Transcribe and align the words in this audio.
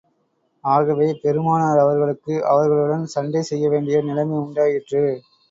ஆகவே, 0.63 1.19
பெருமானார் 1.21 1.77
அவர்களுக்கு, 1.77 2.33
அவர்களுடன் 2.45 3.05
சண்டை 3.07 3.41
செய்ய 3.41 3.69
வேண்டிய 3.69 4.01
நிலைமை 4.01 4.37
உண்டாயிற்று. 4.39 5.05